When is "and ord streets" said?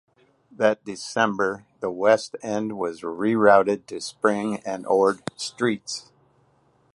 4.65-6.09